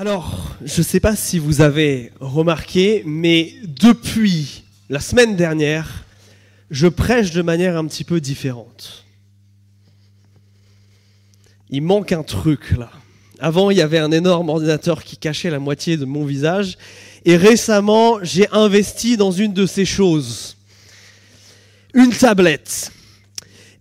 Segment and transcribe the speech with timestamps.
[0.00, 6.04] Alors, je ne sais pas si vous avez remarqué, mais depuis la semaine dernière,
[6.70, 9.04] je prêche de manière un petit peu différente.
[11.68, 12.92] Il manque un truc là.
[13.40, 16.78] Avant, il y avait un énorme ordinateur qui cachait la moitié de mon visage.
[17.24, 20.58] Et récemment, j'ai investi dans une de ces choses.
[21.92, 22.92] Une tablette.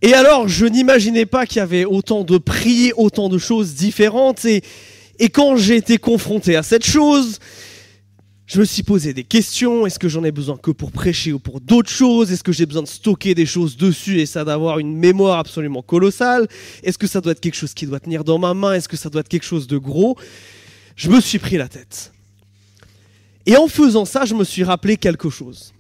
[0.02, 4.46] Et alors, je n'imaginais pas qu'il y avait autant de prix, autant de choses différentes.
[4.46, 4.64] Et
[5.20, 7.40] et quand j'ai été confronté à cette chose,
[8.48, 9.86] je me suis posé des questions.
[9.86, 12.32] Est-ce que j'en ai besoin que pour prêcher ou pour d'autres choses?
[12.32, 15.82] Est-ce que j'ai besoin de stocker des choses dessus et ça d'avoir une mémoire absolument
[15.82, 16.48] colossale?
[16.82, 18.74] Est-ce que ça doit être quelque chose qui doit tenir dans ma main?
[18.74, 20.18] Est-ce que ça doit être quelque chose de gros?
[20.96, 22.14] Je me suis pris la tête.
[23.46, 25.74] Et en faisant ça, je me suis rappelé quelque chose.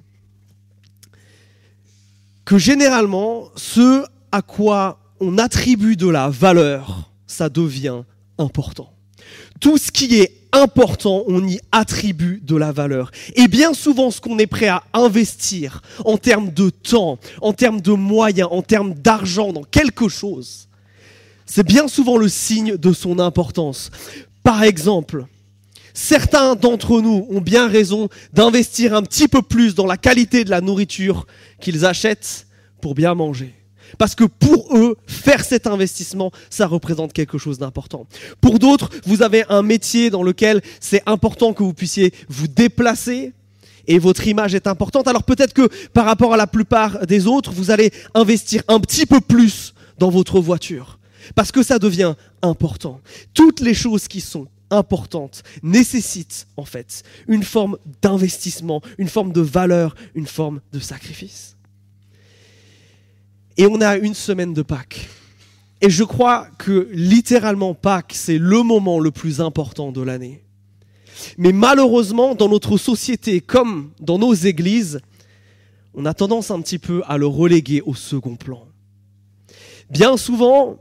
[2.43, 8.03] Que généralement, ce à quoi on attribue de la valeur, ça devient
[8.37, 8.96] important.
[9.59, 13.11] Tout ce qui est important, on y attribue de la valeur.
[13.35, 17.81] Et bien souvent, ce qu'on est prêt à investir en termes de temps, en termes
[17.81, 20.67] de moyens, en termes d'argent dans quelque chose,
[21.45, 23.89] c'est bien souvent le signe de son importance.
[24.43, 25.25] Par exemple,
[25.93, 30.49] certains d'entre nous ont bien raison d'investir un petit peu plus dans la qualité de
[30.49, 31.25] la nourriture
[31.59, 32.47] qu'ils achètent
[32.81, 33.56] pour bien manger.
[33.97, 38.07] Parce que pour eux, faire cet investissement, ça représente quelque chose d'important.
[38.41, 43.33] Pour d'autres, vous avez un métier dans lequel c'est important que vous puissiez vous déplacer
[43.87, 45.07] et votre image est importante.
[45.07, 49.05] Alors peut-être que par rapport à la plupart des autres, vous allez investir un petit
[49.05, 50.99] peu plus dans votre voiture.
[51.35, 53.01] Parce que ça devient important.
[53.33, 59.41] Toutes les choses qui sont importantes nécessitent en fait une forme d'investissement, une forme de
[59.41, 61.56] valeur, une forme de sacrifice.
[63.57, 65.09] Et on a une semaine de Pâques.
[65.81, 70.43] Et je crois que littéralement Pâques, c'est le moment le plus important de l'année.
[71.37, 74.99] Mais malheureusement, dans notre société comme dans nos églises,
[75.93, 78.67] on a tendance un petit peu à le reléguer au second plan.
[79.89, 80.77] Bien souvent,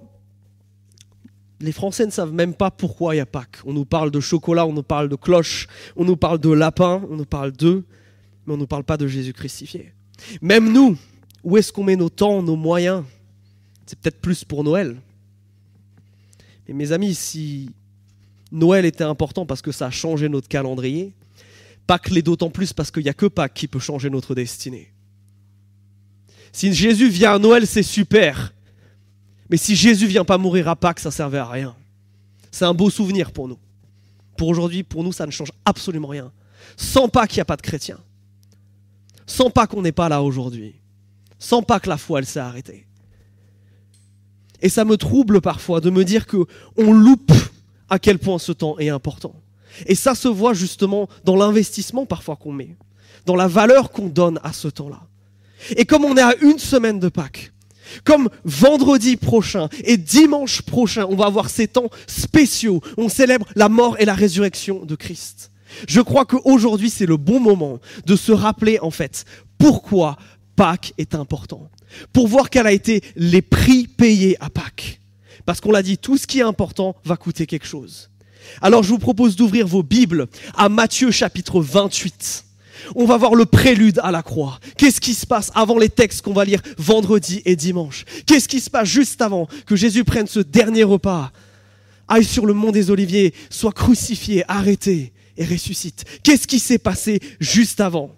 [1.61, 3.59] les Français ne savent même pas pourquoi il y a Pâques.
[3.65, 7.03] On nous parle de chocolat, on nous parle de cloche, on nous parle de lapin,
[7.11, 7.83] on nous parle d'œufs,
[8.47, 9.93] mais on ne nous parle pas de Jésus crucifié.
[10.43, 10.99] Même nous,
[11.47, 13.05] où est-ce qu'on met nos temps, nos moyens?
[13.87, 15.01] C'est peut-être plus pour Noël.
[16.67, 17.71] Mais mes amis, si
[18.51, 21.13] Noël était important parce que ça a changé notre calendrier,
[21.87, 24.93] Pâques l'est d'autant plus parce qu'il n'y a que Pâques qui peut changer notre destinée.
[26.51, 28.53] Si Jésus vient à Noël, c'est super.
[29.49, 31.77] Mais si Jésus vient pas mourir à Pâques, ça ne servait à rien.
[32.51, 33.59] C'est un beau souvenir pour nous.
[34.37, 36.33] Pour aujourd'hui, pour nous, ça ne change absolument rien.
[36.77, 38.01] Sans Pâques, il n'y a pas de chrétien.
[39.27, 40.75] Sans Pâques, on n'est pas là aujourd'hui
[41.39, 42.87] sans pas que la foi elle s'est arrêtée.
[44.63, 47.33] Et ça me trouble parfois de me dire que on loupe
[47.89, 49.35] à quel point ce temps est important.
[49.87, 52.77] Et ça se voit justement dans l'investissement parfois qu'on met,
[53.27, 55.03] dans la valeur qu'on donne à ce temps-là.
[55.77, 57.53] Et comme on est à une semaine de Pâques,
[58.05, 63.69] comme vendredi prochain et dimanche prochain, on va avoir ces temps spéciaux, on célèbre la
[63.69, 65.53] mort et la résurrection de Christ.
[65.89, 69.25] Je crois qu'aujourd'hui, c'est le bon moment de se rappeler, en fait,
[69.59, 70.17] pourquoi
[70.57, 71.71] Pâques est important.
[72.13, 75.01] Pour voir quels a été les prix payés à Pâques.
[75.45, 78.11] Parce qu'on l'a dit, tout ce qui est important va coûter quelque chose.
[78.63, 82.45] Alors je vous propose d'ouvrir vos Bibles à Matthieu chapitre 28.
[82.95, 84.59] On va voir le prélude à la croix.
[84.77, 88.05] Qu'est-ce qui se passe avant les textes qu'on va lire vendredi et dimanche?
[88.27, 91.33] Qu'est-ce qui se passe juste avant que Jésus prenne ce dernier repas?
[92.09, 96.05] Aille sur le mont des Oliviers, soit crucifié, arrêté et ressuscite.
[96.23, 98.13] Qu'est-ce qui s'est passé juste avant?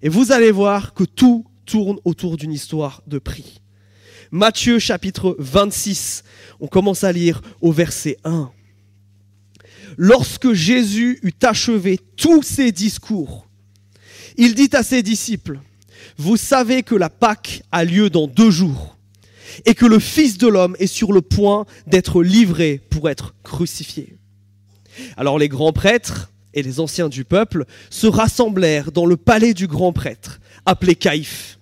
[0.00, 3.60] Et vous allez voir que tout tourne autour d'une histoire de prix.
[4.30, 6.24] Matthieu chapitre 26,
[6.60, 8.50] on commence à lire au verset 1.
[9.98, 13.46] Lorsque Jésus eut achevé tous ses discours,
[14.36, 15.60] il dit à ses disciples,
[16.16, 18.96] Vous savez que la Pâque a lieu dans deux jours,
[19.66, 24.16] et que le Fils de l'homme est sur le point d'être livré pour être crucifié.
[25.16, 29.66] Alors les grands prêtres et les anciens du peuple se rassemblèrent dans le palais du
[29.66, 31.57] grand prêtre, appelé Caïphe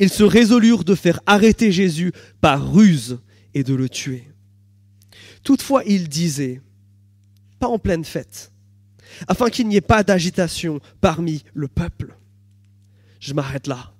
[0.00, 3.20] ils se résolurent de faire arrêter Jésus par ruse
[3.52, 4.24] et de le tuer.
[5.44, 6.62] Toutefois, ils disaient,
[7.58, 8.50] pas en pleine fête,
[9.28, 12.16] afin qu'il n'y ait pas d'agitation parmi le peuple.
[13.20, 13.92] Je m'arrête là.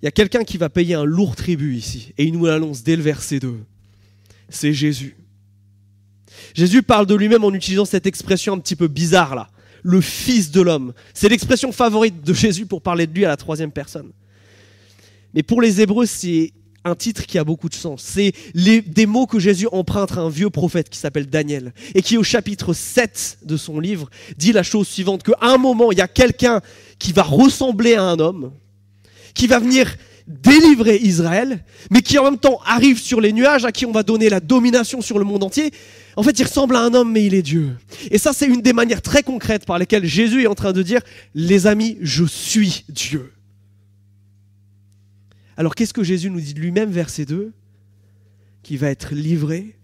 [0.00, 2.82] Il y a quelqu'un qui va payer un lourd tribut ici, et il nous l'annonce
[2.82, 3.60] dès le verset 2.
[4.48, 5.16] C'est Jésus.
[6.54, 9.51] Jésus parle de lui-même en utilisant cette expression un petit peu bizarre là
[9.82, 10.92] le Fils de l'homme.
[11.14, 14.10] C'est l'expression favorite de Jésus pour parler de lui à la troisième personne.
[15.34, 16.52] Mais pour les Hébreux, c'est
[16.84, 18.02] un titre qui a beaucoup de sens.
[18.02, 22.16] C'est des mots que Jésus emprunte à un vieux prophète qui s'appelle Daniel et qui
[22.16, 26.02] au chapitre 7 de son livre dit la chose suivante, qu'à un moment, il y
[26.02, 26.60] a quelqu'un
[26.98, 28.52] qui va ressembler à un homme,
[29.34, 29.94] qui va venir
[30.26, 34.02] délivrer Israël, mais qui en même temps arrive sur les nuages, à qui on va
[34.02, 35.70] donner la domination sur le monde entier.
[36.16, 37.76] En fait, il ressemble à un homme, mais il est Dieu.
[38.10, 40.82] Et ça, c'est une des manières très concrètes par lesquelles Jésus est en train de
[40.82, 41.00] dire,
[41.34, 43.32] les amis, je suis Dieu.
[45.56, 47.52] Alors qu'est-ce que Jésus nous dit de lui-même, verset 2
[48.62, 49.76] Qui va être livré,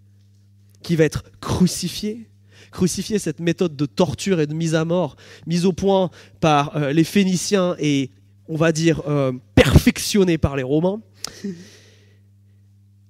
[0.82, 2.28] qui va être crucifié.
[2.70, 6.10] Crucifié, cette méthode de torture et de mise à mort, mise au point
[6.40, 8.10] par euh, les Phéniciens et,
[8.48, 11.00] on va dire, euh, perfectionnée par les Romains.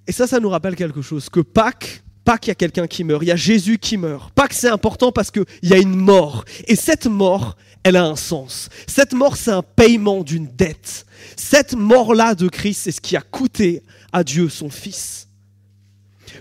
[0.06, 3.04] Et ça, ça nous rappelle quelque chose, que Pâques, Pâques, il y a quelqu'un qui
[3.04, 4.32] meurt, il y a Jésus qui meurt.
[4.34, 6.44] Pâques, c'est important parce qu'il y a une mort.
[6.66, 8.68] Et cette mort, elle a un sens.
[8.86, 11.06] Cette mort, c'est un paiement d'une dette.
[11.36, 13.82] Cette mort-là de Christ, c'est ce qui a coûté
[14.12, 15.28] à Dieu son Fils.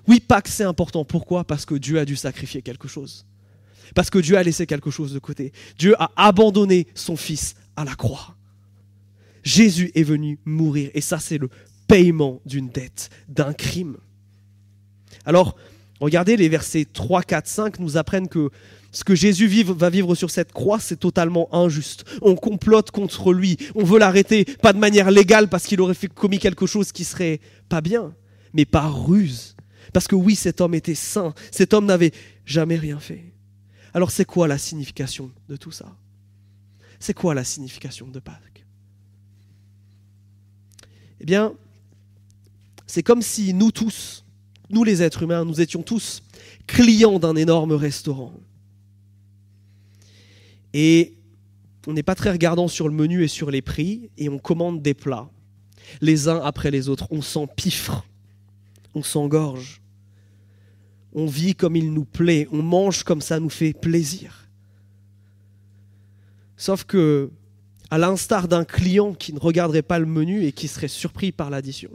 [0.07, 1.05] Oui, Pâques, c'est important.
[1.05, 1.43] Pourquoi?
[1.43, 3.25] Parce que Dieu a dû sacrifier quelque chose.
[3.95, 5.53] Parce que Dieu a laissé quelque chose de côté.
[5.77, 8.35] Dieu a abandonné son Fils à la croix.
[9.47, 10.91] Jésus est venu mourir.
[10.93, 11.49] Et ça, c'est le
[11.87, 13.95] paiement d'une dette, d'un crime.
[15.25, 15.55] Alors,
[16.01, 18.49] regardez les versets 3, 4, 5 nous apprennent que
[18.91, 22.03] ce que Jésus va vivre sur cette croix, c'est totalement injuste.
[22.21, 23.57] On complote contre lui.
[23.73, 27.39] On veut l'arrêter, pas de manière légale parce qu'il aurait commis quelque chose qui serait
[27.69, 28.13] pas bien,
[28.53, 29.55] mais par ruse.
[29.93, 31.33] Parce que oui, cet homme était saint.
[31.51, 32.11] Cet homme n'avait
[32.45, 33.23] jamais rien fait.
[33.93, 35.95] Alors c'est quoi la signification de tout ça?
[36.99, 38.56] C'est quoi la signification de Pâques?
[41.19, 41.53] Eh bien,
[42.85, 44.23] c'est comme si nous tous,
[44.69, 46.23] nous les êtres humains, nous étions tous
[46.67, 48.33] clients d'un énorme restaurant.
[50.73, 51.15] Et
[51.87, 54.81] on n'est pas très regardant sur le menu et sur les prix, et on commande
[54.81, 55.29] des plats,
[56.01, 57.07] les uns après les autres.
[57.11, 58.05] On s'empiffre,
[58.93, 59.81] on s'engorge,
[61.13, 64.49] on vit comme il nous plaît, on mange comme ça nous fait plaisir.
[66.57, 67.31] Sauf que,
[67.89, 71.49] à l'instar d'un client qui ne regarderait pas le menu et qui serait surpris par
[71.49, 71.91] l'addition,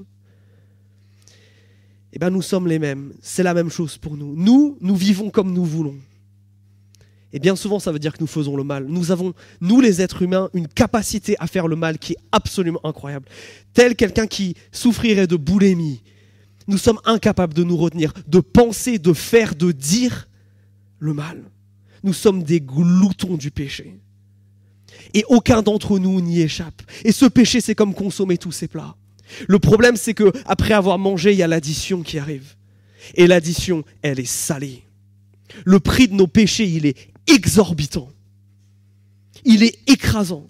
[2.13, 3.13] eh ben nous sommes les mêmes.
[3.23, 4.35] C'est la même chose pour nous.
[4.37, 5.97] Nous, nous vivons comme nous voulons.
[7.33, 8.87] Et bien souvent, ça veut dire que nous faisons le mal.
[8.87, 12.81] Nous avons, nous les êtres humains, une capacité à faire le mal qui est absolument
[12.85, 13.27] incroyable.
[13.73, 16.03] Tel quelqu'un qui souffrirait de boulimie.
[16.69, 20.29] Nous sommes incapables de nous retenir, de penser, de faire, de dire
[20.99, 21.43] le mal.
[22.05, 23.99] Nous sommes des gloutons du péché.
[25.15, 26.83] Et aucun d'entre nous n'y échappe.
[27.05, 28.97] Et ce péché, c'est comme consommer tous ces plats.
[29.47, 32.55] Le problème, c'est que après avoir mangé, il y a l'addition qui arrive.
[33.15, 34.85] Et l'addition, elle est salée.
[35.65, 38.09] Le prix de nos péchés, il est exorbitant.
[39.45, 40.49] Il est écrasant.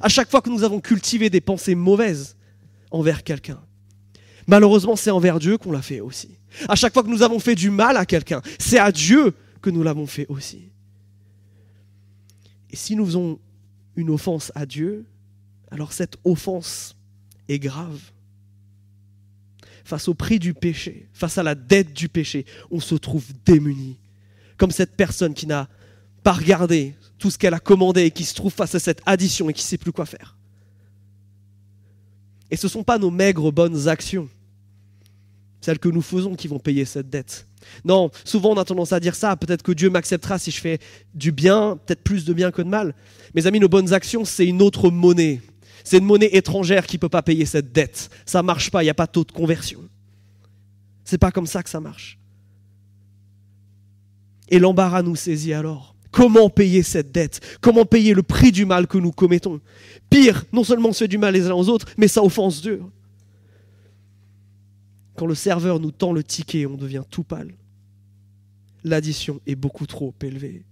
[0.00, 2.36] À chaque fois que nous avons cultivé des pensées mauvaises
[2.90, 3.60] envers quelqu'un,
[4.46, 6.38] malheureusement, c'est envers Dieu qu'on l'a fait aussi.
[6.68, 9.70] À chaque fois que nous avons fait du mal à quelqu'un, c'est à Dieu que
[9.70, 10.70] nous l'avons fait aussi.
[12.70, 13.38] Et si nous faisons
[13.96, 15.06] une offense à Dieu,
[15.70, 16.96] alors cette offense
[17.48, 18.00] est grave.
[19.84, 23.98] Face au prix du péché, face à la dette du péché, on se trouve démuni.
[24.56, 25.68] Comme cette personne qui n'a
[26.22, 29.48] pas regardé tout ce qu'elle a commandé et qui se trouve face à cette addition
[29.50, 30.36] et qui ne sait plus quoi faire.
[32.50, 34.28] Et ce ne sont pas nos maigres bonnes actions,
[35.62, 37.46] celles que nous faisons, qui vont payer cette dette.
[37.84, 40.78] Non, souvent on a tendance à dire ça, peut-être que Dieu m'acceptera si je fais
[41.14, 42.94] du bien, peut-être plus de bien que de mal.
[43.34, 45.40] Mes amis, nos bonnes actions, c'est une autre monnaie.
[45.84, 48.10] C'est une monnaie étrangère qui ne peut pas payer cette dette.
[48.26, 49.80] Ça ne marche pas, il n'y a pas de taux de conversion.
[51.04, 52.18] C'est pas comme ça que ça marche.
[54.48, 55.94] Et l'embarras nous saisit alors.
[56.10, 57.40] Comment payer cette dette?
[57.60, 59.60] Comment payer le prix du mal que nous commettons?
[60.10, 62.82] Pire, non seulement on fait du mal les uns aux autres, mais ça offense Dieu.
[65.16, 67.54] Quand le serveur nous tend le ticket, on devient tout pâle.
[68.84, 70.64] L'addition est beaucoup trop élevée.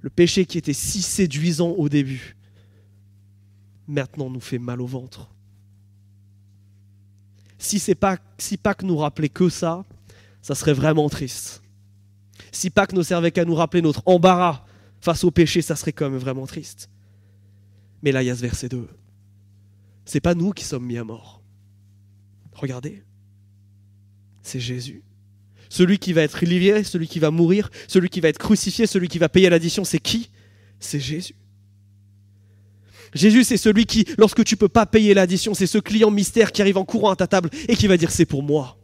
[0.00, 2.36] Le péché qui était si séduisant au début,
[3.86, 5.30] maintenant nous fait mal au ventre.
[7.58, 7.98] Si c'est
[8.38, 9.84] si Pâques nous rappelait que ça,
[10.40, 11.62] ça serait vraiment triste.
[12.52, 14.64] Si Pâques ne servait qu'à nous rappeler notre embarras
[15.00, 16.88] face au péché, ça serait quand même vraiment triste.
[18.02, 18.88] Mais là, il y a ce verset 2.
[20.06, 21.39] C'est pas nous qui sommes mis à mort.
[22.60, 23.02] Regardez.
[24.42, 25.02] C'est Jésus.
[25.70, 29.08] Celui qui va être livré, celui qui va mourir, celui qui va être crucifié, celui
[29.08, 30.28] qui va payer l'addition, c'est qui?
[30.78, 31.34] C'est Jésus.
[33.14, 36.52] Jésus, c'est celui qui, lorsque tu ne peux pas payer l'addition, c'est ce client mystère
[36.52, 38.76] qui arrive en courant à ta table et qui va dire c'est pour moi.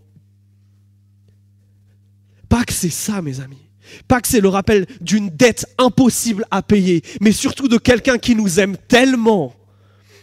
[2.48, 3.68] Pâques, c'est ça, mes amis.
[4.08, 8.58] Pâques, c'est le rappel d'une dette impossible à payer, mais surtout de quelqu'un qui nous
[8.58, 9.54] aime tellement,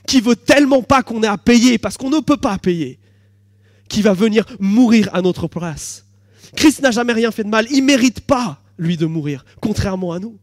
[0.08, 3.00] qui veut tellement pas qu'on ait à payer, parce qu'on ne peut pas payer,
[3.94, 6.06] qui va venir mourir à notre place.
[6.56, 7.68] Christ n'a jamais rien fait de mal.
[7.70, 10.40] Il ne mérite pas, lui, de mourir, contrairement à nous.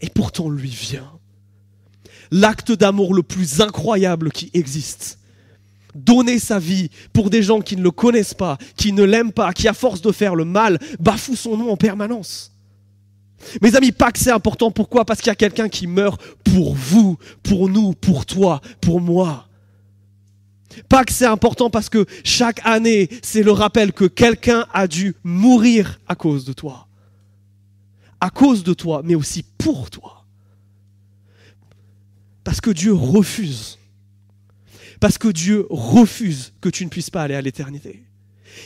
[0.00, 1.12] Et pourtant, lui vient.
[2.32, 5.20] L'acte d'amour le plus incroyable qui existe.
[5.94, 9.52] Donner sa vie pour des gens qui ne le connaissent pas, qui ne l'aiment pas,
[9.52, 12.52] qui à force de faire le mal, bafouent son nom en permanence.
[13.62, 14.72] Mes amis, Pâques, c'est important.
[14.72, 15.04] Pourquoi?
[15.04, 19.47] Parce qu'il y a quelqu'un qui meurt pour vous, pour nous, pour toi, pour moi.
[20.88, 26.00] Pâques, c'est important parce que chaque année, c'est le rappel que quelqu'un a dû mourir
[26.06, 26.88] à cause de toi.
[28.20, 30.24] À cause de toi, mais aussi pour toi.
[32.44, 33.78] Parce que Dieu refuse.
[35.00, 38.04] Parce que Dieu refuse que tu ne puisses pas aller à l'éternité.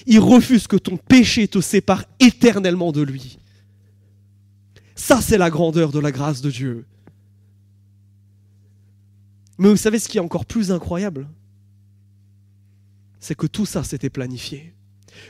[0.06, 3.38] Il refuse que ton péché te sépare éternellement de lui.
[4.94, 6.86] Ça, c'est la grandeur de la grâce de Dieu.
[9.58, 11.28] Mais vous savez ce qui est encore plus incroyable?
[13.22, 14.74] C'est que tout ça, s'était planifié.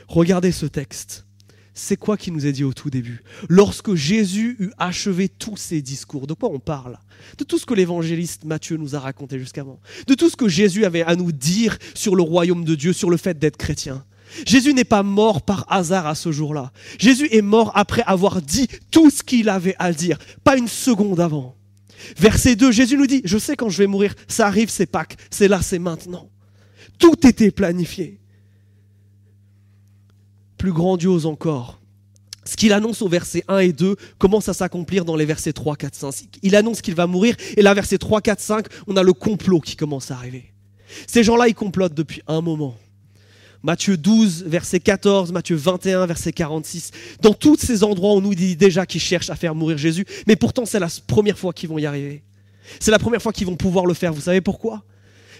[0.07, 1.27] Regardez ce texte.
[1.75, 3.21] C'est quoi qui nous est dit au tout début?
[3.49, 6.97] Lorsque Jésus eut achevé tous ses discours, de quoi on parle?
[7.37, 9.79] De tout ce que l'évangéliste Matthieu nous a raconté jusqu'avant.
[10.07, 13.11] De tout ce que Jésus avait à nous dire sur le royaume de Dieu, sur
[13.11, 14.03] le fait d'être chrétien.
[14.47, 16.71] Jésus n'est pas mort par hasard à ce jour-là.
[16.97, 21.19] Jésus est mort après avoir dit tout ce qu'il avait à dire, pas une seconde
[21.19, 21.55] avant.
[22.17, 25.15] Verset 2, Jésus nous dit, je sais quand je vais mourir, ça arrive, c'est Pâques,
[25.29, 26.32] c'est là, c'est maintenant.
[27.03, 28.17] Tout était planifié.
[30.57, 31.81] Plus grandiose encore,
[32.45, 35.75] ce qu'il annonce au verset 1 et 2 commence à s'accomplir dans les versets 3,
[35.75, 36.15] 4, 5.
[36.43, 39.59] Il annonce qu'il va mourir, et là, verset 3, 4, 5, on a le complot
[39.59, 40.53] qui commence à arriver.
[41.05, 42.77] Ces gens-là, ils complotent depuis un moment.
[43.63, 46.91] Matthieu 12, verset 14, Matthieu 21, verset 46.
[47.21, 50.37] Dans tous ces endroits, on nous dit déjà qu'ils cherchent à faire mourir Jésus, mais
[50.37, 52.23] pourtant c'est la première fois qu'ils vont y arriver.
[52.79, 54.13] C'est la première fois qu'ils vont pouvoir le faire.
[54.13, 54.85] Vous savez pourquoi?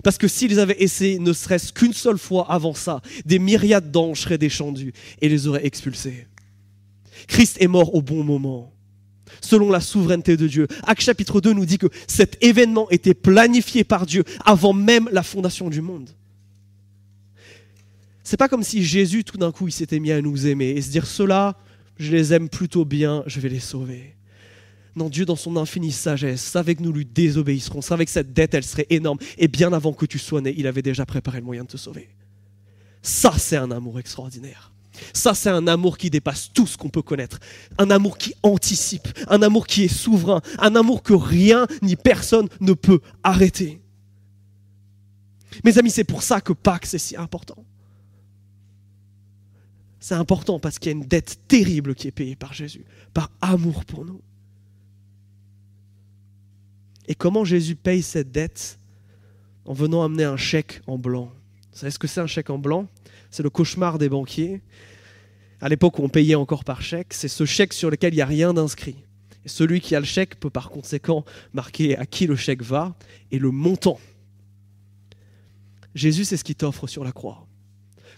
[0.03, 4.21] Parce que s'ils avaient essayé ne serait-ce qu'une seule fois avant ça, des myriades d'anges
[4.21, 6.27] seraient descendus et les auraient expulsés.
[7.27, 8.73] Christ est mort au bon moment
[9.41, 10.67] selon la souveraineté de Dieu.
[10.83, 15.23] Acte chapitre 2 nous dit que cet événement était planifié par Dieu avant même la
[15.23, 16.09] fondation du monde.
[18.23, 20.81] C'est pas comme si Jésus, tout d'un coup, il s'était mis à nous aimer et
[20.81, 21.57] se dire ceux-là,
[21.97, 24.15] je les aime plutôt bien, je vais les sauver.
[24.95, 28.53] Non, Dieu, dans son infinie sagesse, savait que nous lui désobéisserons, savait que cette dette,
[28.53, 29.17] elle serait énorme.
[29.37, 31.77] Et bien avant que tu sois né, il avait déjà préparé le moyen de te
[31.77, 32.09] sauver.
[33.01, 34.71] Ça, c'est un amour extraordinaire.
[35.13, 37.39] Ça, c'est un amour qui dépasse tout ce qu'on peut connaître.
[37.79, 42.47] Un amour qui anticipe, un amour qui est souverain, un amour que rien ni personne
[42.59, 43.81] ne peut arrêter.
[45.63, 47.65] Mes amis, c'est pour ça que Pâques, c'est si important.
[49.99, 53.31] C'est important parce qu'il y a une dette terrible qui est payée par Jésus, par
[53.41, 54.21] amour pour nous.
[57.07, 58.79] Et comment Jésus paye cette dette
[59.65, 61.31] En venant amener un chèque en blanc?
[61.71, 62.87] Vous savez ce que c'est un chèque en blanc?
[63.31, 64.61] C'est le cauchemar des banquiers.
[65.59, 68.21] À l'époque où on payait encore par chèque, c'est ce chèque sur lequel il n'y
[68.21, 68.95] a rien d'inscrit.
[69.45, 72.95] Celui qui a le chèque peut par conséquent marquer à qui le chèque va
[73.31, 73.99] et le montant.
[75.95, 77.45] Jésus, c'est ce qu'il t'offre sur la croix.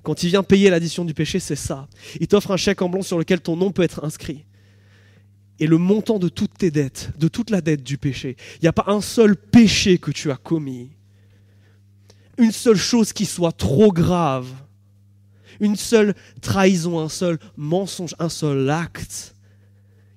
[0.04, 1.88] Quand il vient payer l'addition du péché, c'est ça.
[2.20, 4.46] Il t'offre un chèque en blanc sur lequel ton nom peut être inscrit.
[5.60, 8.36] Et le montant de toutes tes dettes, de toute la dette du péché.
[8.56, 10.92] Il n'y a pas un seul péché que tu as commis.
[12.38, 14.50] Une seule chose qui soit trop grave.
[15.62, 19.36] Une seule trahison, un seul mensonge, un seul acte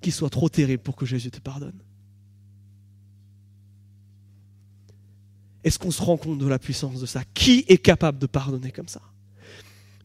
[0.01, 1.79] qui soit trop terrible pour que Jésus te pardonne.
[5.63, 7.23] Est-ce qu'on se rend compte de la puissance de ça?
[7.35, 9.03] Qui est capable de pardonner comme ça?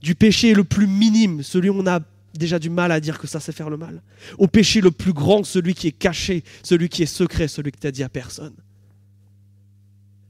[0.02, 2.02] Du péché le plus minime, celui où on a
[2.34, 4.02] déjà du mal à dire que ça c'est faire le mal,
[4.38, 7.80] au péché le plus grand, celui qui est caché, celui qui est secret, celui que
[7.80, 8.56] tu as dit à personne.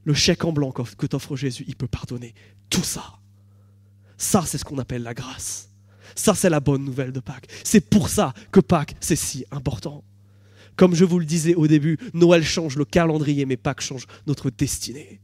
[0.04, 2.34] Le chèque en blanc que t'offre Jésus, il peut pardonner
[2.70, 3.20] tout ça.
[4.18, 5.70] Ça, c'est ce qu'on appelle la grâce.
[6.16, 7.48] Ça, c'est la bonne nouvelle de Pâques.
[7.64, 10.04] C'est pour ça que Pâques, c'est si important.
[10.76, 14.50] Comme je vous le disais au début, Noël change le calendrier, mais Pâques change notre
[14.50, 15.22] destinée.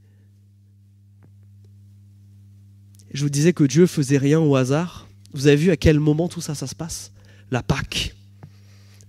[3.12, 5.09] Je vous disais que Dieu faisait rien au hasard.
[5.34, 7.12] Vous avez vu à quel moment tout ça, se passe?
[7.52, 8.16] La Pâque.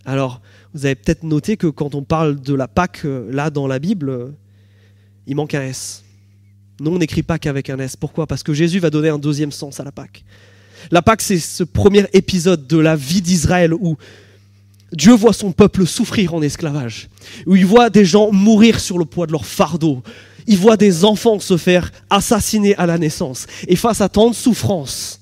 [0.04, 0.40] Alors,
[0.74, 3.78] vous avez peut-être noté que quand on parle de la Pâque, euh, là, dans la
[3.78, 4.28] Bible, euh,
[5.26, 6.04] il manque un S.
[6.80, 7.96] Non, on n'écrit Pâque avec un S.
[7.96, 8.26] Pourquoi?
[8.26, 10.24] Parce que Jésus va donner un deuxième sens à la Pâque.
[10.90, 13.96] La Pâque, c'est ce premier épisode de la vie d'Israël où
[14.92, 17.08] Dieu voit son peuple souffrir en esclavage,
[17.46, 20.02] où il voit des gens mourir sur le poids de leur fardeau,
[20.46, 23.46] il voit des enfants se faire assassiner à la naissance.
[23.68, 25.19] Et face à tant de souffrance,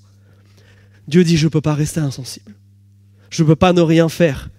[1.09, 2.55] Dieu dit, je ne peux pas rester insensible.
[3.31, 4.51] Je ne peux pas ne rien faire.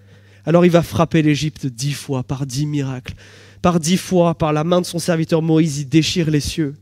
[0.46, 3.14] Alors il va frapper l'Égypte dix fois par dix miracles.
[3.62, 6.76] Par dix fois, par la main de son serviteur Moïse, il déchire les cieux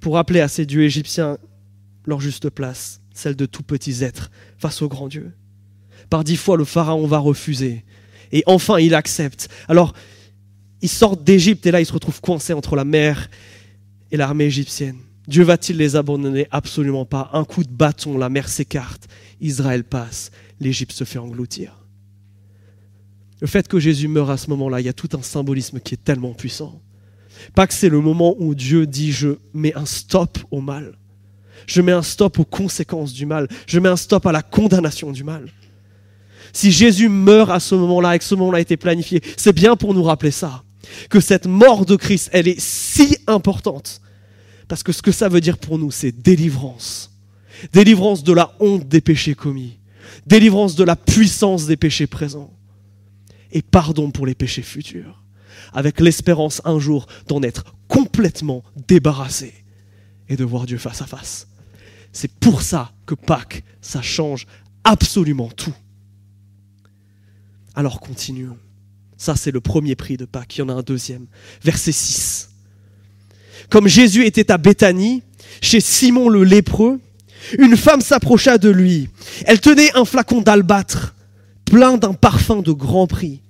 [0.00, 1.38] pour rappeler à ces dieux égyptiens
[2.06, 5.32] leur juste place, celle de tout petits êtres face au grand Dieu.
[6.08, 7.84] Par dix fois, le Pharaon va refuser.
[8.32, 9.48] Et enfin, il accepte.
[9.68, 9.92] Alors,
[10.80, 13.28] ils sortent d'Égypte et là, ils se retrouvent coincés entre la mer
[14.10, 14.96] et l'armée égyptienne.
[15.28, 16.48] Dieu va-t-il les abandonner?
[16.50, 17.28] Absolument pas.
[17.34, 19.06] Un coup de bâton, la mer s'écarte,
[19.42, 21.84] Israël passe, l'Égypte se fait engloutir.
[23.40, 25.94] Le fait que Jésus meure à ce moment-là, il y a tout un symbolisme qui
[25.94, 26.80] est tellement puissant.
[27.54, 30.96] Pas que c'est le moment où Dieu dit je mets un stop au mal.
[31.66, 33.48] Je mets un stop aux conséquences du mal.
[33.66, 35.50] Je mets un stop à la condamnation du mal.
[36.54, 39.76] Si Jésus meurt à ce moment-là et que ce moment-là a été planifié, c'est bien
[39.76, 40.64] pour nous rappeler ça.
[41.10, 44.00] Que cette mort de Christ, elle est si importante.
[44.68, 47.10] Parce que ce que ça veut dire pour nous, c'est délivrance.
[47.72, 49.78] Délivrance de la honte des péchés commis.
[50.26, 52.52] Délivrance de la puissance des péchés présents.
[53.50, 55.24] Et pardon pour les péchés futurs.
[55.72, 59.54] Avec l'espérance un jour d'en être complètement débarrassé
[60.28, 61.48] et de voir Dieu face à face.
[62.12, 64.46] C'est pour ça que Pâques, ça change
[64.84, 65.74] absolument tout.
[67.74, 68.58] Alors continuons.
[69.16, 70.56] Ça, c'est le premier prix de Pâques.
[70.56, 71.26] Il y en a un deuxième.
[71.62, 72.47] Verset 6.
[73.70, 75.22] Comme Jésus était à Béthanie,
[75.60, 77.00] chez Simon le lépreux,
[77.58, 79.08] une femme s'approcha de lui.
[79.44, 81.14] Elle tenait un flacon d'albâtre,
[81.64, 83.42] plein d'un parfum de grand prix.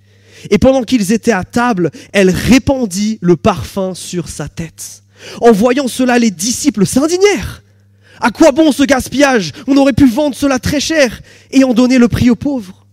[0.50, 5.02] Et pendant qu'ils étaient à table, elle répandit le parfum sur sa tête.
[5.40, 7.62] En voyant cela, les disciples s'indignèrent.
[8.20, 9.52] À quoi bon ce gaspillage?
[9.66, 11.20] On aurait pu vendre cela très cher
[11.50, 12.86] et en donner le prix aux pauvres.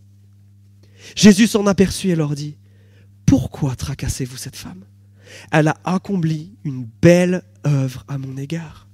[1.15, 2.55] Jésus s'en aperçut et leur dit,
[3.25, 4.83] Pourquoi tracassez-vous cette femme?
[5.51, 8.87] Elle a accompli une belle œuvre à mon égard.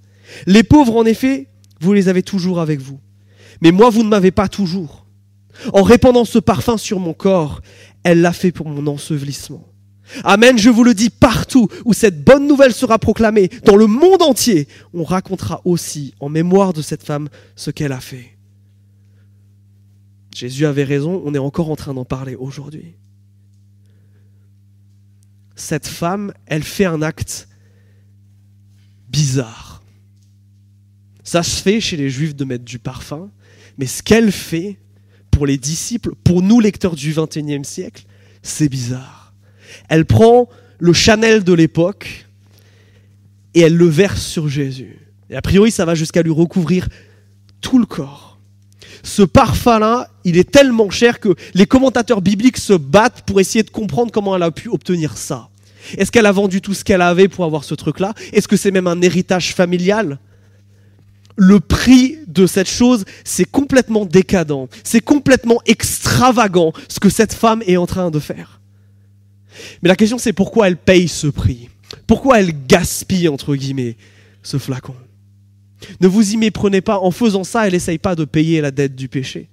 [0.46, 3.00] Les pauvres, en effet, vous les avez toujours avec vous.
[3.62, 5.06] Mais moi, vous ne m'avez pas toujours.
[5.74, 7.62] En répandant ce parfum sur mon corps,
[8.04, 9.68] elle l'a fait pour mon ensevelissement.
[10.24, 14.22] Amen, je vous le dis, partout où cette bonne nouvelle sera proclamée, dans le monde
[14.22, 18.38] entier, on racontera aussi en mémoire de cette femme ce qu'elle a fait.
[20.36, 22.96] Jésus avait raison, on est encore en train d'en parler aujourd'hui.
[25.62, 27.48] Cette femme, elle fait un acte
[29.08, 29.84] bizarre.
[31.24, 33.30] Ça se fait chez les juifs de mettre du parfum,
[33.78, 34.80] mais ce qu'elle fait
[35.30, 38.06] pour les disciples, pour nous lecteurs du XXIe siècle,
[38.42, 39.36] c'est bizarre.
[39.88, 42.26] Elle prend le Chanel de l'époque
[43.54, 44.98] et elle le verse sur Jésus.
[45.30, 46.90] Et a priori, ça va jusqu'à lui recouvrir
[47.62, 48.32] tout le corps
[49.04, 53.70] ce parfum-là, il est tellement cher que les commentateurs bibliques se battent pour essayer de
[53.70, 55.50] comprendre comment elle a pu obtenir ça.
[55.98, 58.14] Est-ce qu'elle a vendu tout ce qu'elle avait pour avoir ce truc-là?
[58.34, 60.20] Est-ce que c'est même un héritage familial?
[61.38, 67.64] Le prix de cette chose, c'est complètement décadent, c'est complètement extravagant ce que cette femme
[67.66, 68.60] est en train de faire.
[69.82, 71.70] Mais la question c'est pourquoi elle paye ce prix?
[72.08, 73.98] Pourquoi elle gaspille, entre guillemets,
[74.44, 74.96] ce flacon?
[76.00, 78.96] Ne vous y méprenez pas, en faisant ça, elle n'essaye pas de payer la dette
[78.96, 79.50] du péché.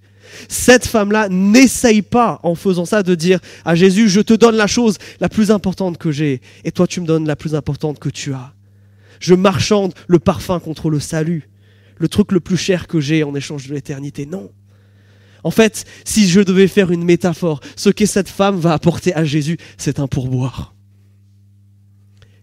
[0.48, 4.66] Cette femme-là n'essaye pas, en faisant ça, de dire à Jésus, je te donne la
[4.66, 8.08] chose la plus importante que j'ai, et toi tu me donnes la plus importante que
[8.08, 8.52] tu as.
[9.20, 11.48] Je marchande le parfum contre le salut,
[11.96, 14.26] le truc le plus cher que j'ai en échange de l'éternité.
[14.26, 14.50] Non.
[15.44, 19.24] En fait, si je devais faire une métaphore, ce que cette femme va apporter à
[19.24, 20.74] Jésus, c'est un pourboire.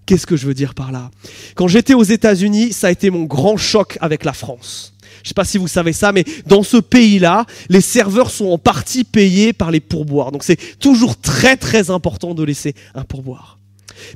[0.06, 1.10] Qu'est-ce que je veux dire par là?
[1.56, 4.95] Quand j'étais aux États-Unis, ça a été mon grand choc avec la France.
[5.18, 8.48] Je ne sais pas si vous savez ça, mais dans ce pays-là, les serveurs sont
[8.48, 10.32] en partie payés par les pourboires.
[10.32, 13.60] Donc c'est toujours très très important de laisser un pourboire.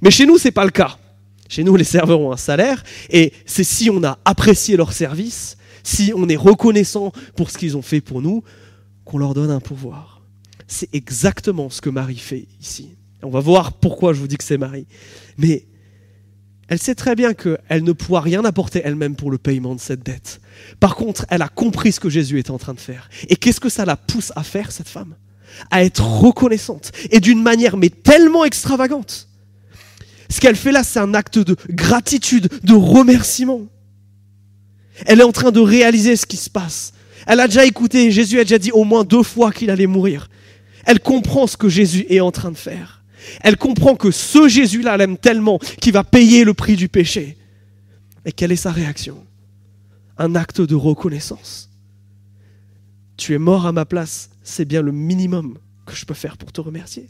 [0.02, 0.97] Mais chez nous, c'est pas le cas.
[1.47, 5.58] Chez nous, les serveurs ont un salaire et c'est si on a apprécié leur service,
[5.84, 8.43] si on est reconnaissant pour ce qu'ils ont fait pour nous,
[9.04, 10.21] qu'on leur donne un pourboire.
[10.67, 12.89] C'est exactement ce que Marie fait ici.
[13.23, 14.86] On va voir pourquoi je vous dis que c'est Marie.
[15.38, 15.65] Mais
[16.69, 20.03] elle sait très bien qu'elle ne pourra rien apporter elle-même pour le paiement de cette
[20.03, 20.39] dette.
[20.79, 23.10] Par contre, elle a compris ce que Jésus était en train de faire.
[23.27, 25.15] Et qu'est-ce que ça la pousse à faire, cette femme?
[25.71, 26.91] À être reconnaissante.
[27.10, 29.27] Et d'une manière, mais tellement extravagante.
[30.29, 33.62] Ce qu'elle fait là, c'est un acte de gratitude, de remerciement.
[35.08, 36.93] Elle est en train de réaliser ce qui se passe.
[37.25, 40.29] Elle a déjà écouté, Jésus a déjà dit au moins deux fois qu'il allait mourir.
[40.86, 42.99] Elle comprend ce que Jésus est en train de faire.
[43.42, 47.38] Elle comprend que ce Jésus-là l'aime tellement qu'il va payer le prix du péché.
[48.26, 49.26] Et quelle est sa réaction?
[50.18, 51.70] Un acte de reconnaissance.
[53.18, 56.52] Tu es mort à ma place, c'est bien le minimum que je peux faire pour
[56.52, 57.10] te remercier.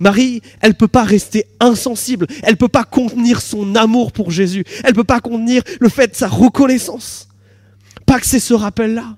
[0.00, 4.30] Marie, elle ne peut pas rester insensible, elle ne peut pas contenir son amour pour
[4.30, 7.28] Jésus, elle ne peut pas contenir le fait de sa reconnaissance.
[8.04, 9.16] Pas que c'est ce rappel-là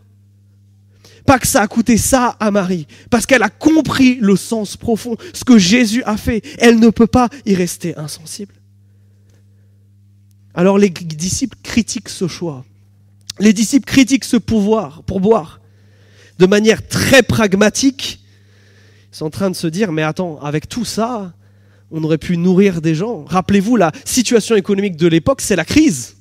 [1.28, 5.14] pas que ça a coûté ça à Marie, parce qu'elle a compris le sens profond,
[5.34, 6.42] ce que Jésus a fait.
[6.58, 8.54] Elle ne peut pas y rester insensible.
[10.54, 12.64] Alors les disciples critiquent ce choix.
[13.40, 15.60] Les disciples critiquent ce pouvoir pour boire
[16.38, 18.20] de manière très pragmatique.
[19.12, 21.34] Ils sont en train de se dire, mais attends, avec tout ça,
[21.90, 23.26] on aurait pu nourrir des gens.
[23.26, 26.16] Rappelez-vous, la situation économique de l'époque, c'est la crise.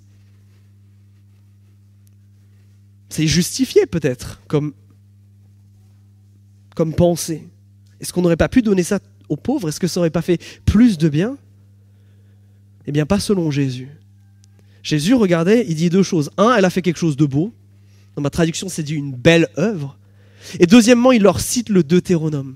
[3.08, 4.74] C'est justifié peut-être comme,
[6.78, 7.44] comme pensée.
[8.00, 9.68] Est-ce qu'on n'aurait pas pu donner ça aux pauvres?
[9.68, 11.36] Est-ce que ça n'aurait pas fait plus de bien?
[12.86, 13.90] Eh bien, pas selon Jésus.
[14.84, 16.30] Jésus, regardez, il dit deux choses.
[16.38, 17.52] Un, elle a fait quelque chose de beau.
[18.16, 19.98] Dans ma traduction, c'est dit une belle œuvre.
[20.60, 22.56] Et deuxièmement, il leur cite le Deutéronome.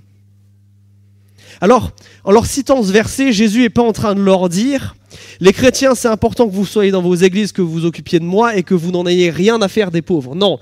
[1.60, 1.92] Alors,
[2.24, 4.96] en leur citant ce verset, Jésus n'est pas en train de leur dire,
[5.40, 8.26] les chrétiens, c'est important que vous soyez dans vos églises, que vous vous occupiez de
[8.26, 10.36] moi et que vous n'en ayez rien à faire des pauvres.
[10.36, 10.60] Non,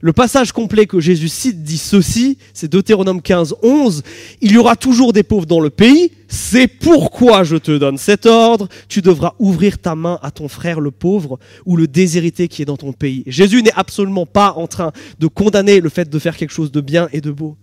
[0.00, 4.02] le passage complet que Jésus cite dit ceci, c'est Deutéronome 15, 11.
[4.40, 8.26] Il y aura toujours des pauvres dans le pays, c'est pourquoi je te donne cet
[8.26, 8.68] ordre.
[8.88, 12.66] Tu devras ouvrir ta main à ton frère le pauvre ou le déshérité qui est
[12.66, 13.24] dans ton pays.
[13.26, 16.80] Jésus n'est absolument pas en train de condamner le fait de faire quelque chose de
[16.80, 17.56] bien et de beau.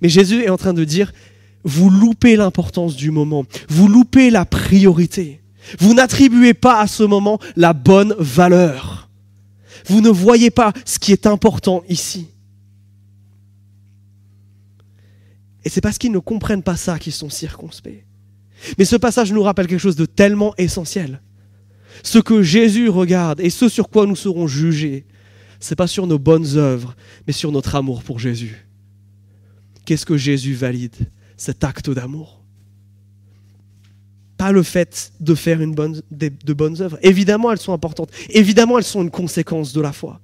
[0.00, 1.12] Mais Jésus est en train de dire,
[1.64, 5.40] vous loupez l'importance du moment, vous loupez la priorité.
[5.78, 8.99] Vous n'attribuez pas à ce moment la bonne valeur.
[9.86, 12.28] Vous ne voyez pas ce qui est important ici.
[15.64, 18.04] Et c'est parce qu'ils ne comprennent pas ça qu'ils sont circonspects.
[18.78, 21.20] Mais ce passage nous rappelle quelque chose de tellement essentiel.
[22.02, 25.06] Ce que Jésus regarde et ce sur quoi nous serons jugés,
[25.58, 26.94] c'est pas sur nos bonnes œuvres,
[27.26, 28.66] mais sur notre amour pour Jésus.
[29.84, 30.94] Qu'est-ce que Jésus valide?
[31.36, 32.39] Cet acte d'amour
[34.40, 36.98] pas le fait de faire une bonne, de, bonnes œuvres.
[37.02, 38.08] Évidemment, elles sont importantes.
[38.30, 40.18] Évidemment, elles sont une conséquence de la foi.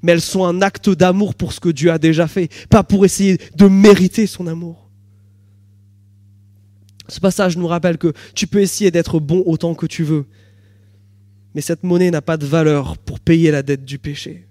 [0.00, 3.04] Mais elles sont un acte d'amour pour ce que Dieu a déjà fait, pas pour
[3.04, 4.88] essayer de mériter son amour.
[7.08, 10.24] Ce passage nous rappelle que tu peux essayer d'être bon autant que tu veux,
[11.54, 14.46] mais cette monnaie n'a pas de valeur pour payer la dette du péché.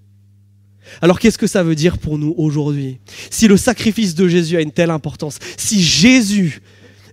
[1.02, 3.00] Alors qu'est-ce que ça veut dire pour nous aujourd'hui?
[3.32, 6.62] Si le sacrifice de Jésus a une telle importance, si Jésus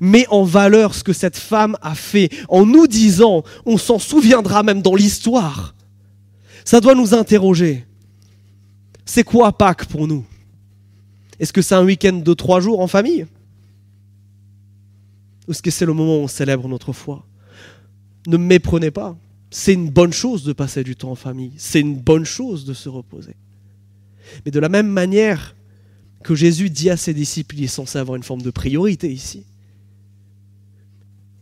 [0.01, 4.63] met en valeur ce que cette femme a fait en nous disant, on s'en souviendra
[4.63, 5.75] même dans l'histoire.
[6.65, 7.87] Ça doit nous interroger.
[9.05, 10.25] C'est quoi Pâques pour nous?
[11.41, 13.27] Est-ce que c'est un week-end de trois jours en famille?
[15.47, 17.25] Ou est-ce que c'est le moment où on célèbre notre foi?
[18.27, 19.17] Ne me méprenez pas.
[19.51, 21.53] C'est une bonne chose de passer du temps en famille.
[21.57, 23.35] C'est une bonne chose de se reposer.
[24.45, 25.57] Mais de la même manière
[26.23, 29.47] que Jésus dit à ses disciples, il est censé avoir une forme de priorité ici.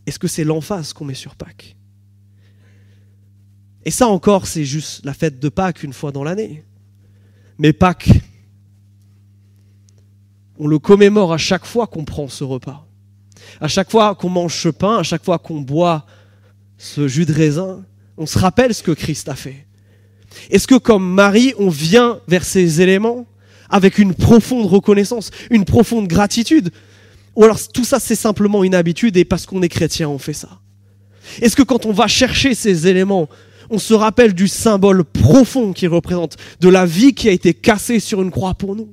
[0.06, 1.76] Est-ce que c'est l'emphase qu'on met sur Pâques?
[3.84, 6.64] Et ça encore, c'est juste la fête de Pâques une fois dans l'année.
[7.58, 8.10] Mais Pâques,
[10.58, 12.86] on le commémore à chaque fois qu'on prend ce repas.
[13.60, 16.06] À chaque fois qu'on mange ce pain, à chaque fois qu'on boit
[16.78, 17.84] ce jus de raisin,
[18.16, 19.66] on se rappelle ce que Christ a fait.
[20.50, 23.26] Est-ce que comme Marie, on vient vers ces éléments
[23.68, 26.70] avec une profonde reconnaissance, une profonde gratitude?
[27.36, 30.32] Ou alors tout ça c'est simplement une habitude et parce qu'on est chrétien on fait
[30.32, 30.60] ça
[31.40, 33.28] Est-ce que quand on va chercher ces éléments,
[33.70, 38.00] on se rappelle du symbole profond qui représente de la vie qui a été cassée
[38.00, 38.92] sur une croix pour nous?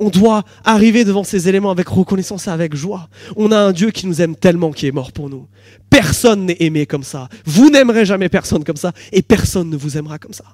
[0.00, 3.08] On doit arriver devant ces éléments avec reconnaissance et avec joie.
[3.36, 5.48] On a un Dieu qui nous aime tellement, qui est mort pour nous.
[5.90, 7.28] Personne n'est aimé comme ça.
[7.44, 10.44] Vous n'aimerez jamais personne comme ça et personne ne vous aimera comme ça.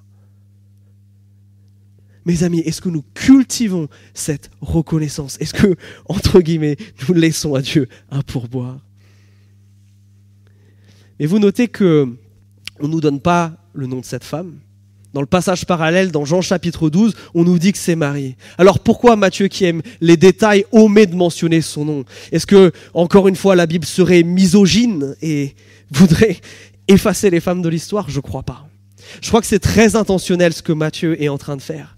[2.26, 5.36] Mes amis, est-ce que nous cultivons cette reconnaissance?
[5.40, 8.80] Est-ce que, entre guillemets, nous laissons à Dieu un pourboire?
[11.20, 12.08] Mais vous notez que
[12.80, 14.58] on ne nous donne pas le nom de cette femme.
[15.12, 18.34] Dans le passage parallèle, dans Jean chapitre 12, on nous dit que c'est Marie.
[18.58, 22.04] Alors pourquoi Matthieu, qui aime les détails, omet de mentionner son nom?
[22.32, 25.54] Est-ce que, encore une fois, la Bible serait misogyne et
[25.92, 26.38] voudrait
[26.88, 28.10] effacer les femmes de l'histoire?
[28.10, 28.66] Je crois pas.
[29.20, 31.93] Je crois que c'est très intentionnel ce que Matthieu est en train de faire.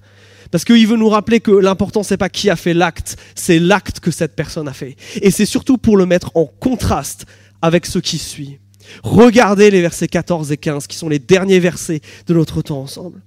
[0.57, 4.01] Parce qu'il veut nous rappeler que l'important, c'est pas qui a fait l'acte, c'est l'acte
[4.01, 4.97] que cette personne a fait.
[5.21, 7.27] Et c'est surtout pour le mettre en contraste
[7.61, 8.59] avec ce qui suit.
[9.03, 13.21] Regardez les versets 14 et 15, qui sont les derniers versets de notre temps ensemble.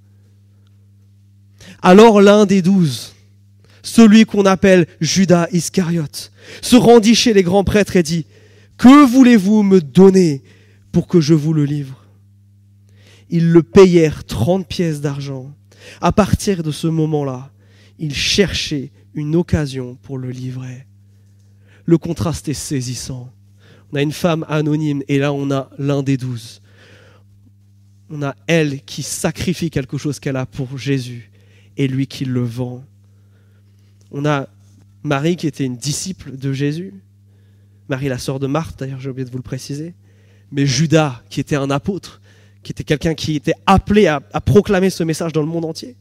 [1.84, 3.14] Alors l'un des douze,
[3.84, 6.32] celui qu'on appelle Judas Iscariote,
[6.64, 8.26] se rendit chez les grands prêtres et dit,
[8.80, 10.42] Que voulez-vous me donner
[10.92, 12.08] pour que je vous le livre?
[13.30, 15.54] Ils le payèrent trente pièces d'argent
[16.02, 17.52] à partir de ce moment-là,
[17.98, 20.86] il cherchait une occasion pour le livrer.
[21.86, 23.32] Le contraste est saisissant.
[23.92, 26.62] On a une femme anonyme et là on a l'un des douze.
[28.10, 31.32] On a elle qui sacrifie quelque chose qu'elle a pour Jésus
[31.78, 32.84] et lui qui le vend.
[34.12, 34.48] On a
[35.04, 36.94] Marie qui était une disciple de Jésus.
[37.88, 39.96] Marie la sœur de Marthe, d'ailleurs j'ai oublié de vous le préciser.
[40.52, 42.22] Mais Judas qui était un apôtre,
[42.70, 45.98] qui était quelqu'un qui était appelé à, proclamer ce message dans le monde entier.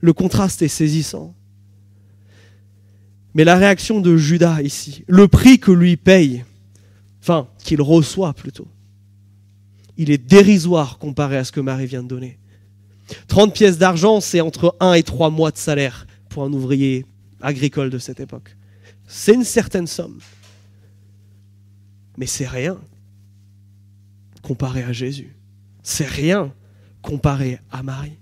[0.00, 1.34] Le contraste est saisissant.
[3.34, 6.46] Mais la réaction de Judas ici, le prix que lui paye,
[7.20, 8.68] enfin, qu'il reçoit plutôt,
[9.98, 12.38] il est dérisoire comparé à ce que Marie vient de donner.
[13.28, 17.04] 30 pièces d'argent, c'est entre 1 et 3 mois de salaire pour un ouvrier
[17.42, 18.56] agricole de cette époque.
[19.06, 20.20] C'est une certaine somme.
[22.16, 22.78] Mais c'est rien
[24.42, 25.36] comparé à Jésus.
[25.82, 26.52] C'est rien
[27.00, 28.18] comparé à Marie.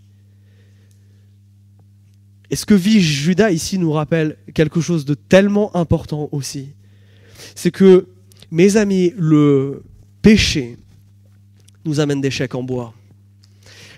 [2.50, 6.74] Et ce que vit Judas ici nous rappelle quelque chose de tellement important aussi?
[7.54, 8.08] C'est que,
[8.50, 9.84] mes amis, le
[10.20, 10.78] péché
[11.84, 12.92] nous amène des chèques en bois.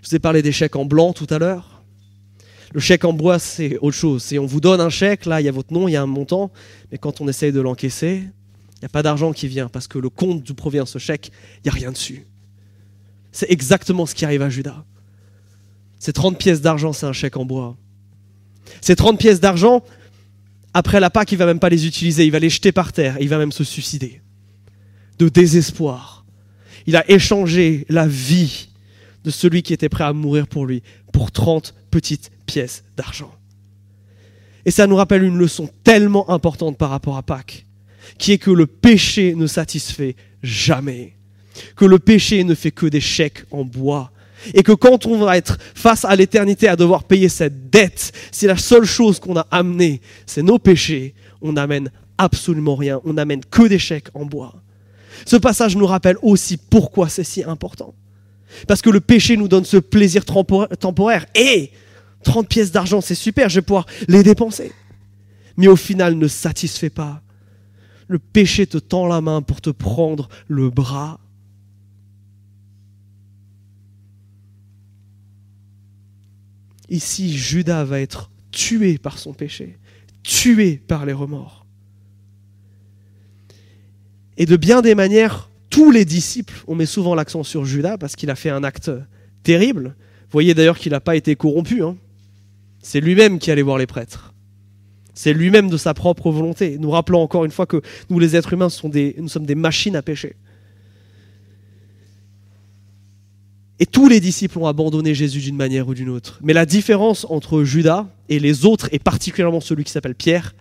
[0.03, 1.83] Je vous ai parlé des chèques en blanc tout à l'heure.
[2.75, 4.23] Le chèque en bois, c'est autre chose.
[4.23, 6.03] C'est on vous donne un chèque, là, il y a votre nom, il y a
[6.03, 6.51] un montant,
[6.91, 8.25] mais quand on essaye de l'encaisser,
[8.83, 11.31] il n'y a pas d'argent qui vient parce que le compte d'où provient ce chèque,
[11.59, 12.27] il n'y a rien dessus.
[13.31, 14.85] C'est exactement ce qui arrive à Judas.
[16.01, 17.77] Ces 30 pièces d'argent, c'est un chèque en bois.
[18.81, 19.85] Ces 30 pièces d'argent,
[20.75, 23.19] après la Pâque, il va même pas les utiliser, il va les jeter par terre,
[23.21, 24.21] il va même se suicider.
[25.21, 26.25] De désespoir.
[26.87, 28.69] Il a échangé la vie
[29.23, 33.33] de celui qui était prêt à mourir pour lui pour 30 petites pièces d'argent.
[34.65, 37.65] Et ça nous rappelle une leçon tellement importante par rapport à Pâques,
[38.19, 41.15] qui est que le péché ne satisfait jamais,
[41.77, 44.11] que le péché ne fait que des chèques en bois,
[44.55, 48.47] et que quand on va être face à l'éternité à devoir payer cette dette, si
[48.47, 53.45] la seule chose qu'on a amenée, c'est nos péchés, on n'amène absolument rien, on n'amène
[53.45, 54.63] que des chèques en bois.
[55.27, 57.95] Ce passage nous rappelle aussi pourquoi c'est si important.
[58.67, 61.27] Parce que le péché nous donne ce plaisir temporaire.
[61.35, 61.71] Et
[62.25, 64.73] 30 pièces d'argent, c'est super, je vais pouvoir les dépenser.
[65.57, 67.22] Mais au final, ne satisfait pas.
[68.09, 71.21] Le péché te tend la main pour te prendre le bras.
[76.89, 79.79] Ici, Judas va être tué par son péché,
[80.23, 81.67] tué par les remords.
[84.37, 88.15] Et de bien des manières, tous les disciples, on met souvent l'accent sur Judas parce
[88.17, 88.91] qu'il a fait un acte
[89.43, 89.95] terrible.
[90.23, 91.83] Vous voyez d'ailleurs qu'il n'a pas été corrompu.
[91.83, 91.97] Hein.
[92.83, 94.32] C'est lui-même qui allait voir les prêtres.
[95.15, 96.79] C'est lui-même de sa propre volonté.
[96.79, 98.69] Nous rappelons encore une fois que nous, les êtres humains,
[99.19, 100.37] nous sommes des machines à pécher.
[103.79, 106.39] Et tous les disciples ont abandonné Jésus d'une manière ou d'une autre.
[106.43, 110.55] Mais la différence entre Judas et les autres, et particulièrement celui qui s'appelle Pierre,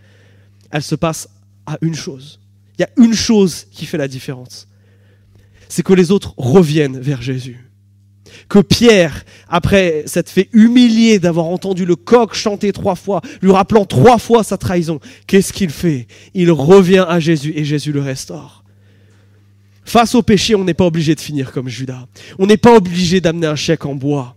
[0.71, 1.29] elle se passe
[1.65, 2.39] à une chose.
[2.77, 4.67] Il y a une chose qui fait la différence
[5.71, 7.70] c'est que les autres reviennent vers Jésus.
[8.49, 13.85] Que Pierre, après s'être fait humilier d'avoir entendu le coq chanter trois fois, lui rappelant
[13.85, 16.07] trois fois sa trahison, qu'est-ce qu'il fait?
[16.33, 18.63] Il revient à Jésus et Jésus le restaure.
[19.83, 22.05] Face au péché, on n'est pas obligé de finir comme Judas.
[22.39, 24.35] On n'est pas obligé d'amener un chèque en bois.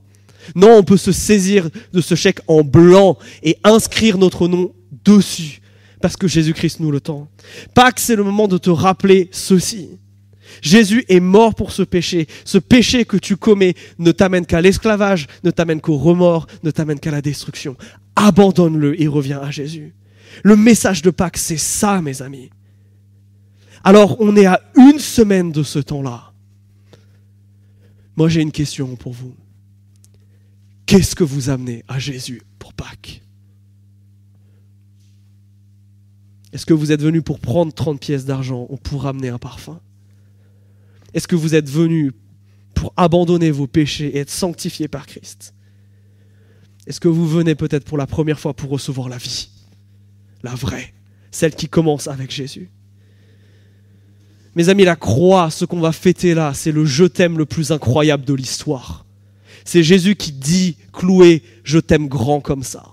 [0.55, 4.73] Non, on peut se saisir de ce chèque en blanc et inscrire notre nom
[5.05, 5.61] dessus,
[6.01, 7.29] parce que Jésus-Christ nous le tend.
[7.75, 9.91] Pâques, c'est le moment de te rappeler ceci.
[10.65, 12.27] Jésus est mort pour ce péché.
[12.47, 16.99] Ce péché que tu commets ne t'amène qu'à l'esclavage, ne t'amène qu'au remords, ne t'amène
[16.99, 17.77] qu'à la destruction.
[18.17, 19.95] Abandonne-le et reviens à Jésus.
[20.43, 22.49] Le message de Pâques, c'est ça, mes amis.
[23.85, 26.33] Alors, on est à une semaine de ce temps-là.
[28.17, 29.37] Moi, j'ai une question pour vous.
[30.87, 33.21] Qu'est-ce que vous amenez à Jésus pour Pâques?
[36.55, 38.67] Est-ce que vous êtes venu pour prendre 30 pièces d'argent?
[38.71, 39.79] Ou pour ramener un parfum
[41.15, 42.13] est-ce que vous êtes venu
[42.75, 45.55] pour abandonner vos péchés et être sanctifié par Christ?
[46.87, 49.49] Est-ce que vous venez peut-être pour la première fois pour recevoir la vie?
[50.43, 50.93] La vraie,
[51.31, 52.69] celle qui commence avec Jésus
[54.57, 57.71] Mes amis, la croix, ce qu'on va fêter là, c'est le je t'aime le plus
[57.71, 59.07] incroyable de l'histoire.
[59.65, 62.93] C'est Jésus qui dit, cloué, je t'aime grand comme ça.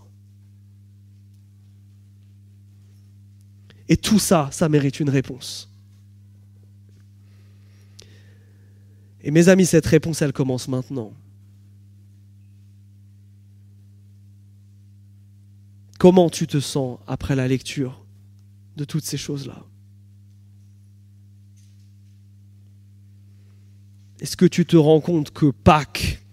[3.89, 5.70] Et tout ça, ça mérite une réponse.
[9.23, 11.13] Et mes amis, cette réponse, elle commence maintenant.
[15.99, 18.03] Comment tu te sens après la lecture
[18.75, 19.63] de toutes ces choses-là?
[24.19, 26.23] Est-ce que tu te rends compte que Pâques,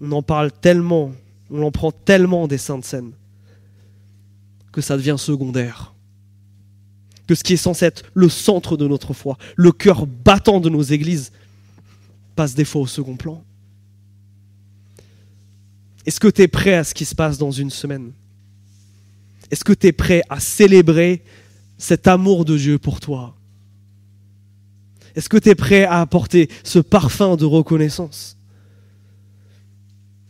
[0.00, 1.12] on en parle tellement,
[1.50, 3.12] on en prend tellement des saintes scènes,
[4.72, 5.95] que ça devient secondaire?
[7.26, 10.68] Que ce qui est censé être le centre de notre foi, le cœur battant de
[10.68, 11.32] nos églises,
[12.34, 13.42] passe des fois au second plan.
[16.04, 18.12] Est-ce que tu es prêt à ce qui se passe dans une semaine?
[19.50, 21.22] Est-ce que tu es prêt à célébrer
[21.78, 23.34] cet amour de Dieu pour toi?
[25.16, 28.36] Est-ce que tu es prêt à apporter ce parfum de reconnaissance?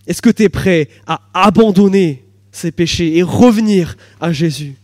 [0.06, 4.76] Est-ce que tu es prêt à abandonner ces péchés et revenir à Jésus?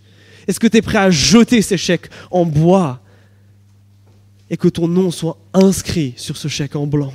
[0.46, 3.00] Est-ce que tu es prêt à jeter ces chèques en bois
[4.50, 7.12] et que ton nom soit inscrit sur ce chèque en blanc?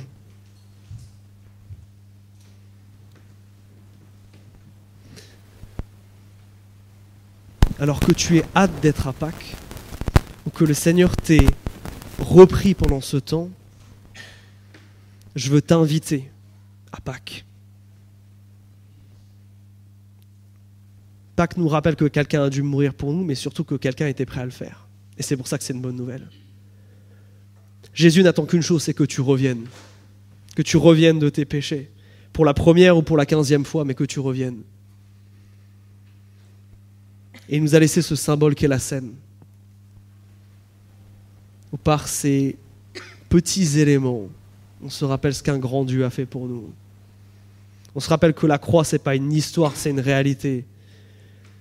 [7.80, 9.54] Alors que tu es hâte d'être à Pâques,
[10.46, 11.46] ou que le Seigneur t'ait
[12.18, 13.50] repris pendant ce temps,
[15.36, 16.28] je veux t'inviter
[16.90, 17.44] à Pâques.
[21.38, 24.26] Pâques nous rappelle que quelqu'un a dû mourir pour nous, mais surtout que quelqu'un était
[24.26, 24.88] prêt à le faire.
[25.16, 26.26] Et c'est pour ça que c'est une bonne nouvelle.
[27.94, 29.64] Jésus n'attend qu'une chose, c'est que tu reviennes.
[30.56, 31.92] Que tu reviennes de tes péchés.
[32.32, 34.62] Pour la première ou pour la quinzième fois, mais que tu reviennes.
[37.48, 39.12] Et il nous a laissé ce symbole qu'est la scène.
[41.84, 42.56] Par ces
[43.28, 44.26] petits éléments,
[44.82, 46.72] on se rappelle ce qu'un grand Dieu a fait pour nous.
[47.94, 50.64] On se rappelle que la croix, ce n'est pas une histoire, c'est une réalité.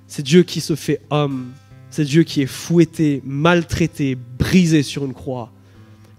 [0.08, 1.52] C'est Dieu qui se fait homme.
[1.90, 5.52] C'est Dieu qui est fouetté, maltraité, brisé sur une croix,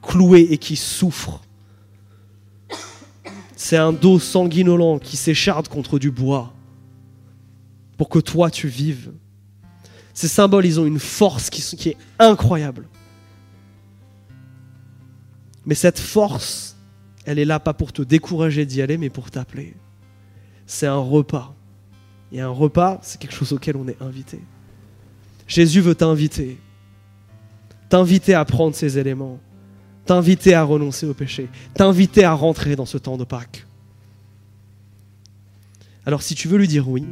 [0.02, 1.42] cloué et qui souffre.
[3.56, 6.52] C'est un dos sanguinolent qui s'écharde contre du bois
[7.96, 9.12] pour que toi tu vives.
[10.14, 12.88] Ces symboles, ils ont une force qui, est incroyable.
[15.66, 16.76] Mais cette force,
[17.24, 19.74] elle est là pas pour te décourager d'y aller, mais pour t'appeler.
[20.66, 21.54] C'est un repas.
[22.32, 24.40] Et un repas, c'est quelque chose auquel on est invité.
[25.46, 26.58] Jésus veut t'inviter.
[27.88, 29.40] T'inviter à prendre ces éléments.
[30.04, 31.48] T'inviter à renoncer au péché.
[31.74, 33.66] T'inviter à rentrer dans ce temps de Pâques.
[36.04, 37.04] Alors si tu veux lui dire oui,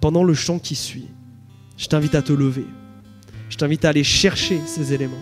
[0.00, 1.08] pendant le chant qui suit,
[1.76, 2.66] je t'invite à te lever.
[3.48, 5.14] Je t'invite à aller chercher ces éléments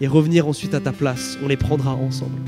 [0.00, 1.38] et revenir ensuite à ta place.
[1.42, 2.40] On les prendra ensemble.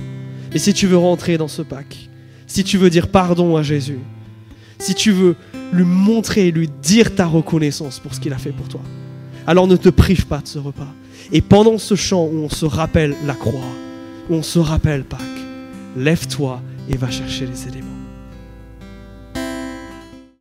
[0.52, 2.08] Et si tu veux rentrer dans ce Pâques,
[2.46, 3.98] si tu veux dire pardon à Jésus,
[4.78, 5.36] si tu veux
[5.72, 8.80] lui montrer lui dire ta reconnaissance pour ce qu'il a fait pour toi,
[9.46, 10.92] alors ne te prive pas de ce repas.
[11.32, 13.60] Et pendant ce chant où on se rappelle la croix,
[14.28, 15.20] où on se rappelle Pâques,
[15.96, 17.93] lève-toi et va chercher les éléments.